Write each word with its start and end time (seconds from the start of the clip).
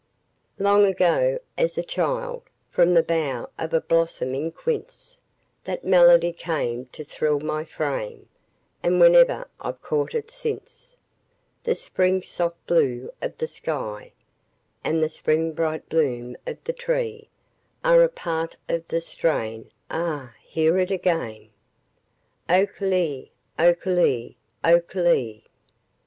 Long 0.57 0.83
ago 0.83 1.37
as 1.59 1.77
a 1.77 1.83
child, 1.83 2.41
From 2.71 2.95
the 2.95 3.03
bough 3.03 3.51
of 3.59 3.71
a 3.71 3.79
blossoming 3.79 4.51
quince, 4.51 5.19
That 5.65 5.85
melody 5.85 6.33
came 6.33 6.87
to 6.87 7.03
thrill 7.05 7.39
my 7.39 7.65
frame, 7.65 8.27
And 8.81 8.99
whenever 8.99 9.47
I've 9.59 9.79
caught 9.83 10.15
it 10.15 10.31
since, 10.31 10.97
The 11.65 11.75
spring 11.75 12.23
soft 12.23 12.65
blue 12.65 13.11
of 13.21 13.37
the 13.37 13.45
sky 13.45 14.13
And 14.83 15.03
the 15.03 15.07
spring 15.07 15.51
bright 15.51 15.87
bloom 15.87 16.35
of 16.47 16.57
the 16.63 16.73
tree 16.73 17.29
Are 17.83 18.01
a 18.01 18.09
part 18.09 18.57
of 18.67 18.87
the 18.87 19.01
strain 19.01 19.69
ah, 19.91 20.33
hear 20.41 20.79
it 20.79 20.89
again! 20.89 21.51
O 22.49 22.65
ke 22.65 22.81
lee, 22.81 23.31
o 23.59 23.75
ke 23.75 23.85
lee, 23.85 24.37
o 24.63 24.79
ke 24.79 24.95
lee! 24.95 25.45